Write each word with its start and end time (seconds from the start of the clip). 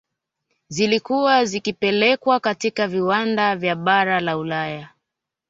Zilikuwa 0.69 1.45
zikipelekwa 1.45 2.39
katika 2.39 2.87
viwanda 2.87 3.55
vya 3.55 3.75
bara 3.75 4.19
la 4.19 4.37
Ulaya 4.37 4.89